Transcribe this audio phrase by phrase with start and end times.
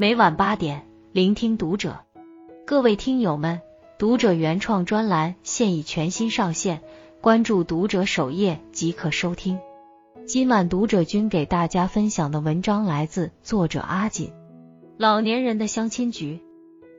[0.00, 1.98] 每晚八点，聆听读者。
[2.64, 3.60] 各位听友们，
[3.98, 6.82] 读者原创专栏现已全新上线，
[7.20, 9.58] 关注读者首页即可收听。
[10.24, 14.30] 今晚读者君给大家分享的文章来自作者阿锦。
[14.96, 16.38] 老年人的相亲局，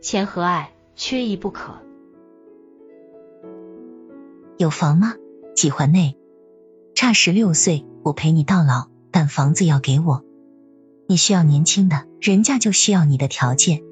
[0.00, 1.74] 钱和爱缺一不可。
[4.56, 5.16] 有房吗？
[5.54, 6.16] 几环内？
[6.94, 10.24] 差十六岁，我陪你到老，但房子要给我。
[11.08, 13.82] 你需要年轻的，人家就需要你的条件。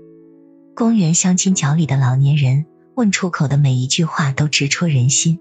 [0.75, 5.39] 公园相亲角里的老年人问出口的每一句话都直戳人心，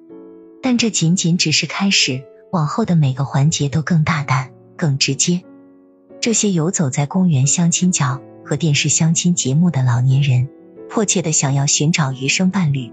[0.62, 5.41] 但这仅仅只是开始，往后的每个环节都更大胆、更直接。
[6.22, 10.48] 这些游走在公园相亲角和电视相亲节目的老年人，
[10.90, 12.92] 迫切的想要寻找余生伴侣。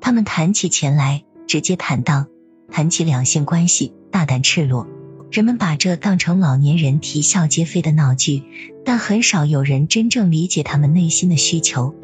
[0.00, 2.24] 他们谈起钱来，直接坦荡；
[2.72, 4.88] 谈起两性关系，大胆赤裸。
[5.32, 8.42] 人们把这当成老年人啼笑皆非的闹剧，
[8.84, 11.94] 但很少有人真正理解他们内心的需求。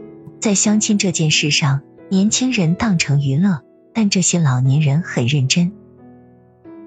[0.40, 3.60] 在相亲这件事上，年轻人当成娱乐，
[3.92, 5.72] 但这些老年人很认真。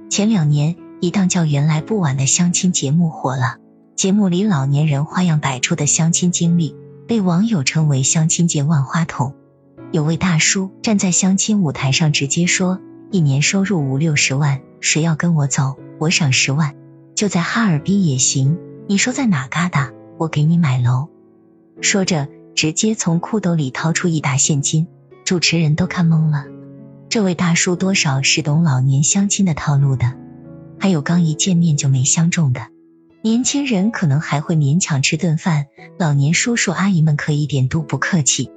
[0.09, 3.57] 前两年，一档叫《原来不晚》的相亲节目火了，
[3.95, 6.75] 节目里老年人花样百出的相亲经历，
[7.07, 9.35] 被网友称为相亲界万花筒。
[9.91, 12.79] 有位大叔站在相亲舞台上，直接说
[13.11, 16.75] ：“一年收入五六十万，谁要跟我走？”我赏十万，
[17.15, 18.57] 就在哈尔滨也行。
[18.87, 21.09] 你说在哪旮瘩，我给你买楼。
[21.79, 24.87] 说着，直接从裤兜里掏出一沓现金，
[25.23, 26.45] 主持人都看懵了。
[27.07, 30.13] 这位大叔多少是懂老年相亲的套路的，
[30.79, 32.67] 还有刚一见面就没相中的。
[33.21, 35.67] 年轻人可能还会勉强吃顿饭，
[35.99, 38.49] 老年叔叔阿姨们可一点都不客气。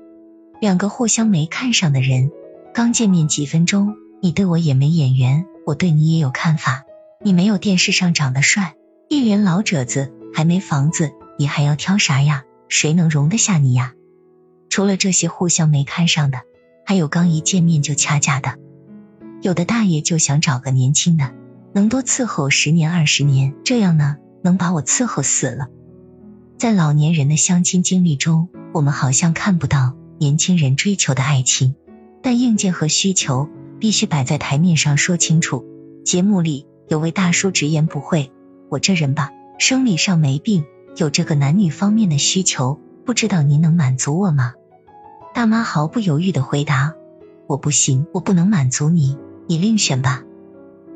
[0.60, 2.30] 两个互相没看上的人，
[2.72, 6.84] 刚见面几分钟，你对我也没眼缘，我对你也有看法。
[7.22, 8.74] 你没有电视上长得帅，
[9.08, 12.44] 一脸老褶子，还没房子，你还要挑啥呀？
[12.68, 13.94] 谁能容得下你呀？
[14.68, 16.40] 除了这些互相没看上的，
[16.84, 18.56] 还有刚一见面就掐架的。
[19.40, 21.32] 有的大爷就想找个年轻的，
[21.72, 25.68] 能多伺候十年二十年，这样呢，能把我伺候死了。
[26.58, 31.74] 在老年人的相亲经历中，我们好像看不到年轻人追求的爱情，
[32.22, 33.48] 但硬件和需求
[33.84, 35.66] 必须摆在台面上说清楚。
[36.06, 36.66] 节目里。
[36.88, 38.32] 有位大叔直言不讳
[38.70, 40.64] ：“我这人吧，生理上没病，
[40.96, 44.54] 有这个男女方面的需求，不知道您能满足我吗？”
[45.34, 46.94] 大妈毫不犹豫的回答
[47.46, 50.22] ：“我不行，我不能满足你，你另选吧。”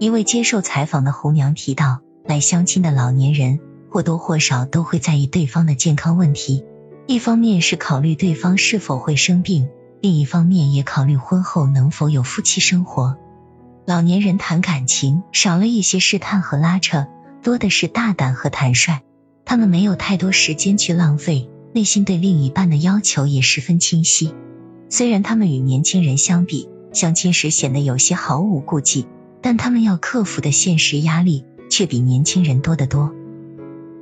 [0.00, 3.60] 一位接受采访的红娘提到，来相亲的老年人
[3.90, 6.64] 或多或少都会在意对方的健康问题，
[7.06, 9.68] 一方面是考虑对方是否会生病，
[10.00, 13.16] 另一方面也考虑婚后能否有夫妻生活。
[13.84, 17.06] 老年人谈感情少了一些试探和拉扯，
[17.42, 19.00] 多的是大胆和坦率。
[19.44, 24.34] 他们没有太多时间去浪费，内心对另一半的要求也十分清晰。
[24.90, 29.06] 虽然他们与年轻人相比，相亲时显得有些毫无顾忌，
[29.40, 33.14] 但他们要克服的现实压力却比年轻人多得多。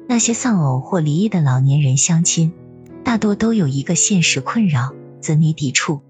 [0.08, 2.52] 那些丧偶或离异的老年人相亲，
[3.04, 6.00] 大多都有一个现实困扰：子女抵触。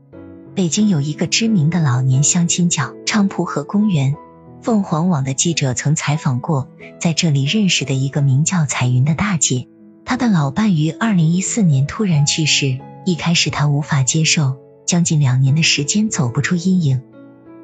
[0.54, 4.16] 北京有一个知名的老年相亲角昌蒲河公园，
[4.62, 6.68] 凤凰网的记者曾采访过
[6.98, 9.68] 在这里认识的一个名叫彩云的大姐。
[10.04, 14.56] 她的老伴于二零一四年突然去世，一开始她无法接受，
[14.86, 17.02] 将近两年的时间走不出阴影。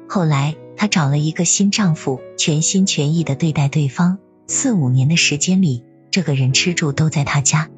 [0.07, 4.19] 后来她找了一个新丈夫，全心全意的对待对方。
[4.45, 7.69] 四五年的时间里，这个人吃住都在她家，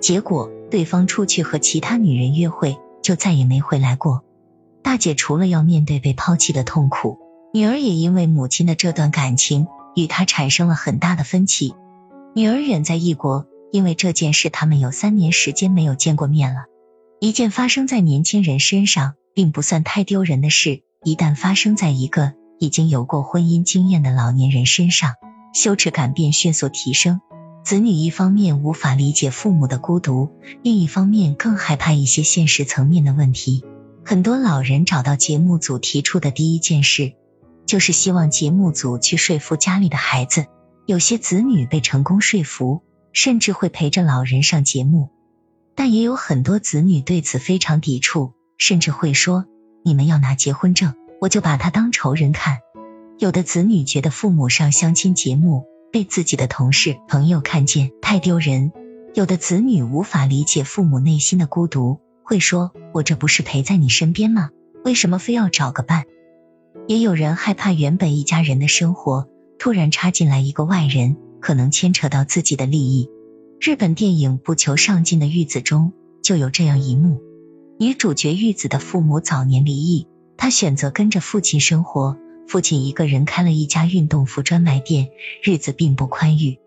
[0.00, 4.24] 结果对方出去和其他女人约会，就再也没回来过。
[4.82, 7.18] 大姐除了要面对被抛弃的痛苦，
[7.52, 11.74] 女儿也因为母亲的这段感情与她产生了很大的分歧。
[12.34, 16.64] 女儿远在异国，因为这件事，他们有三年时间没有见过面了。
[17.20, 25.12] 一件发生在年轻人身上，并不算太丢人的事，一旦发生在一个已经有过婚姻经验的老年人身上，
[25.54, 27.20] 羞耻感便迅速提升。
[27.64, 30.28] 子女一方面无法理解父母的孤独，
[30.62, 33.64] 另一方面更害怕一些现实层面的问题。
[34.04, 37.14] 很多老人找到节目组提出的第一件事，
[37.64, 40.44] 就是希望节目组去说服家里的孩子。
[40.84, 42.82] 有些子女被成功说服，
[43.14, 45.08] 甚至会陪着老人上节目，
[45.74, 49.46] 但也有很多子女对此非常抵触，甚至会说
[49.82, 52.58] ：“你们要拿结婚证，我就把他当仇人看。”
[53.18, 58.72] 有的子女觉得父母上相亲节目被自己的同事、朋友看见太丢人；
[59.14, 62.00] 有的子女无法理解父母内心的孤独。
[62.24, 64.50] 会说：“我这不是陪在你身边吗？
[64.84, 66.02] 为什么非要找个伴？”
[66.88, 73.08] 也有人害怕原本一家人的生活突然插进来一个外人，可能牵扯到自己的利益。
[73.60, 75.92] 日本电影《不求上进的玉子》中
[76.24, 77.20] 就有这样一幕：
[77.78, 82.18] 女主角玉子的父母早年离异，她选择跟着父亲生活。
[82.46, 85.08] 父亲一个人开了一家运动服专卖店，
[85.42, 86.58] 日子并不宽裕。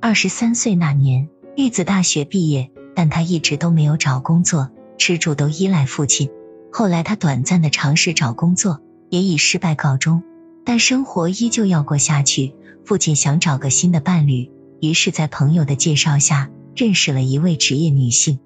[0.00, 6.30] 二十三岁那年，玉子大学毕业，但她一直都没有找工作，吃住都依赖父亲。
[6.72, 8.80] 后来，她短暂的尝试找工作，
[9.10, 10.22] 也以失败告终。
[10.64, 12.54] 但生活依旧要过下去。
[12.84, 14.50] 父亲想找个新的伴侣，
[14.80, 18.40] 于是，在朋友的介绍下，认识了一位职业女性。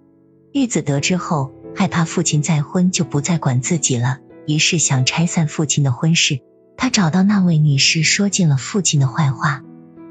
[0.52, 6.40] 玉子得知后，害怕父亲再婚就不再管自己了，于是想拆散父亲的婚事。
[6.76, 9.62] 他找到那位女士，说尽了父亲的坏话，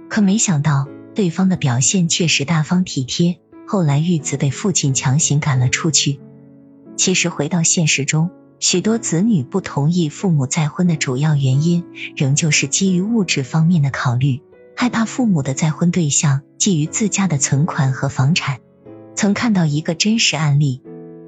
[0.09, 3.39] 可没想到对方的表现确实大方体贴。
[3.67, 6.19] 后来玉子被父亲强行赶了出去。
[6.97, 8.29] 其实回到现实中，
[8.59, 11.83] 许多子女不同意父母再婚的主要原因，
[12.15, 14.41] 仍旧是基于物质方面的考虑，
[14.75, 18.59] 害怕父母的再婚对象觊觎自家的存款和房产。
[19.15, 20.81] 曾看到一个真实案例，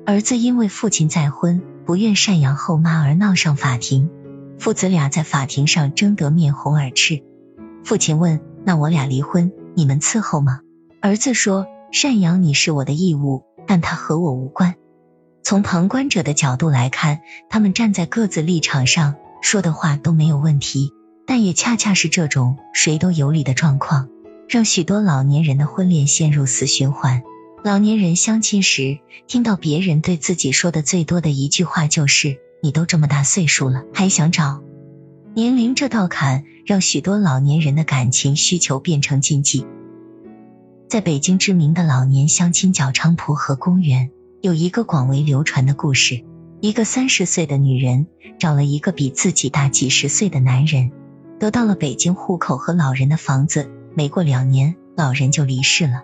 [0.05, 4.09] 儿子因为父亲再婚，不愿赡养后妈而闹上法庭。
[4.59, 7.23] 父子俩在法庭上争得面红耳赤。
[7.83, 10.61] 父亲问：“那我俩离婚，你们伺候吗？”
[11.01, 14.75] 儿子说：“赡养你是我的义务，但他和我无关。”
[15.43, 20.91] 从旁观者的角度来看，他们站在各自立场上说的话都没有问题，
[21.25, 24.09] 但也恰恰是这种谁都有理的状况，
[24.49, 27.21] 让许多老年人的婚恋陷入死循环。
[27.63, 32.37] 老年人相亲时，听到别人对自己说的最多的一句话就是。
[32.61, 34.61] 你都这么大岁数了，还想找？
[35.35, 39.65] 年龄这道坎，让许多老年人的感情需求变成禁忌。
[40.89, 44.09] 在北京知名的老年相亲角昌蒲河公园，
[44.41, 46.23] 有一个广为流传的故事：
[46.59, 48.07] 一个三十岁的女人
[48.39, 50.91] 找了一个比自己大几十岁的男人，
[51.39, 53.69] 得到了北京户口和老人的房子。
[53.93, 56.03] 没过两年，老人就离世了。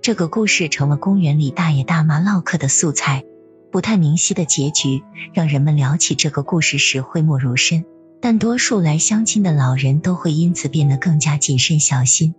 [0.00, 3.24] 这个故事成了公园里大爷大妈唠嗑的素材。
[3.70, 7.84] 不太明晰的结局，让人们聊起这个故事时讳莫如深。
[8.20, 12.34] 但多数来相亲的老人都会因此变得更加谨慎小心。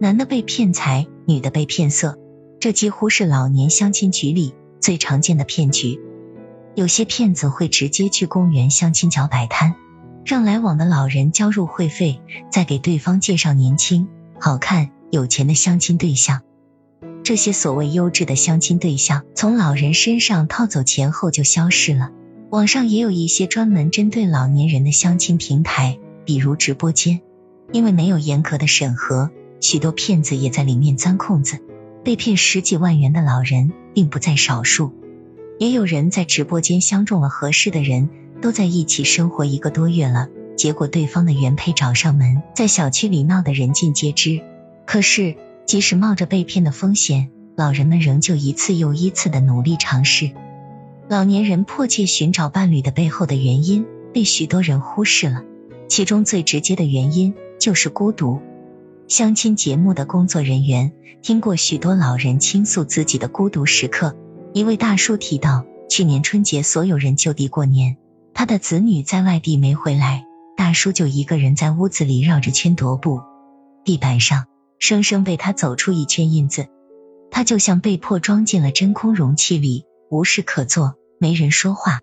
[0.00, 2.18] 男的被骗财，女的被骗色，
[2.60, 5.98] 这几乎是老年相亲局里最常见的骗局。
[6.74, 9.76] 有些骗子会直接去公园相亲角摆摊，
[10.26, 12.20] 让来往的老人交入会费，
[12.50, 14.08] 再给对方介绍年轻、
[14.38, 16.42] 好看、有钱的相亲对象。
[17.28, 22.10] 这些所谓优质的相亲对象，从老人身上套走钱后就消失了。
[22.48, 27.20] 网上也有一些专门针对老年人的相亲平台，比如直播间，
[27.70, 29.28] 因为没有严格的审核，
[29.60, 31.58] 许多骗子也在里面钻空子，
[32.02, 34.94] 被骗十几万元的老人并不在少数。
[35.58, 38.08] 也有人在直播间相中了合适的人，
[38.40, 44.40] 都在一起生活一个多月了，结果对方的原配找上门，在小区里闹得人尽皆知。
[44.86, 45.36] 可是。
[45.68, 50.30] 即使冒着被骗的风险，老人们仍旧一次又一次的努力尝试。
[51.10, 53.84] 老年人迫切寻找伴侣的背后的原因
[54.14, 55.42] 被许多人忽视了，
[55.86, 58.40] 其中最直接的原因就是孤独。
[59.08, 64.16] 相亲节目的工作人员听过许多老人倾诉自己的孤独时刻。
[64.54, 67.98] 一位大叔提到，去年春节所有人就地过年，
[68.32, 70.24] 他的子女在外地没回来，
[70.56, 73.20] 大叔就一个人在屋子里绕着圈踱步，
[73.84, 74.46] 地板上。
[74.78, 76.68] 生生被他走出一圈印子，
[77.30, 82.00] 他就像被迫装进了真空容器里，无事可做，没人说话。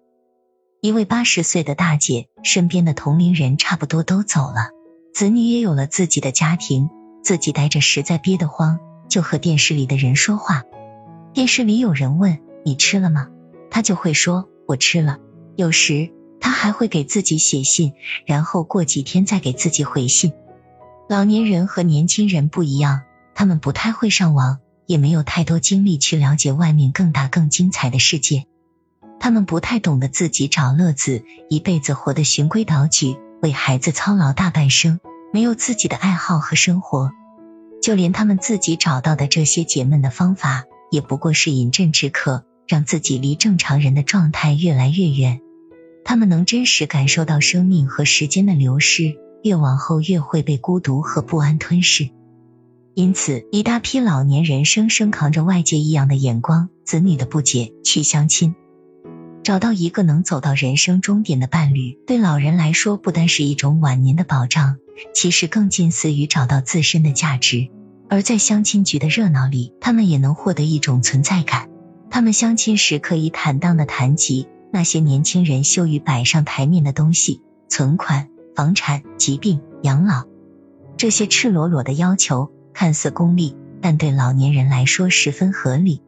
[0.82, 4.70] 一位八十岁的大姐，身边的同龄人差不多都走了，
[5.14, 6.90] 子女也有了自己的家庭，
[7.24, 10.64] 自己待着实在憋得慌，就和电视里的人说话。
[11.34, 13.30] 电视里有人问你吃了吗？
[13.72, 15.18] 他就会说我吃了。
[15.56, 17.94] 有时他还会给自己写信，
[18.26, 20.34] 然后过几天再给自己回信。
[21.08, 23.04] 老年人和年轻人不一样，
[23.36, 24.58] 他们不太会上网，
[24.88, 28.46] 也没有太多精力去了解外面更大更精彩的世界。
[29.20, 35.00] 他们不太懂得自己找乐子，一辈子活得循规蹈矩，为孩子操劳大半生，
[35.32, 37.12] 没有自己的爱好和生活。
[37.84, 45.40] 就连他们自己找到的这些解闷的方法，也不过是饮鸩止渴，让自己离正常人的状态越来越远。
[46.04, 49.16] 他们能真实感受到生命和时间的流逝。
[49.46, 52.10] 越往后越会被孤独和不安吞噬，
[52.96, 58.56] 因此一大批老年人生生扛着外界异样的眼光、子女的不解去相亲。
[59.44, 64.78] 找到一个能走到人生终点的伴侣，对老人来说不单是一种晚年的保障，
[65.14, 67.70] 其实更近似于找到自身的价值。
[68.10, 71.70] 而在相亲局的热闹里，他们也能获得一种存在感。
[72.10, 78.30] 他们相亲时可以坦荡的谈及那些年轻人羞于摆上台面的东西，存款。
[78.56, 80.24] 房产、疾病、养老，
[80.96, 86.02] 这些赤裸裸的要求看似功利，但对老年人来说十分合理。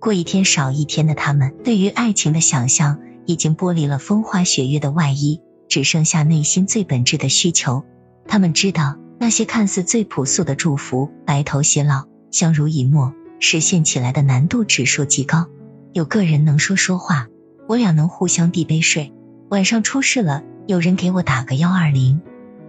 [0.00, 7.84] 过一天少一天的他们，对于爱情的想象已经剥离了风花雪月的外衣，只剩下内心最本质的需求。
[8.26, 15.46] 他们知道，那些看似最朴素的祝福，白头偕老、相濡以沫，实现起来的难度指数极高。
[15.92, 17.28] 有个人能说说话，
[17.68, 19.12] 我俩能互相递杯水。
[19.48, 22.20] 晚上出事了，有人给我打个幺二零。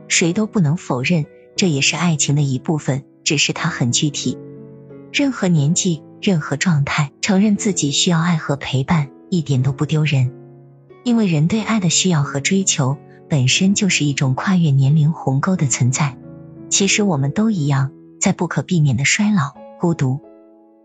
[0.07, 4.37] 谁都不能否认，这也是爱情的一部分，只是它很具体。
[5.11, 10.31] 任何年纪、任何状态，承认自己需要爱和陪伴，一点都不丢人。
[11.03, 16.15] 因为人对爱的需要和追求，本身就是一种跨越年龄鸿沟的存在。
[16.69, 17.91] 其实我们都一样，
[18.21, 20.19] 在不可避免的衰老、孤独。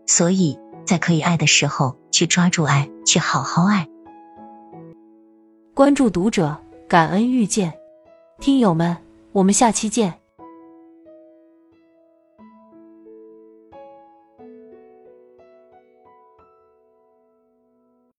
[0.07, 3.87] 所以在可以爱的时候，去抓住爱，去好好爱。
[5.75, 6.55] 关注读者，
[6.87, 7.73] 感恩遇见，
[8.39, 8.95] 听友们。
[9.31, 10.22] 我们下期见。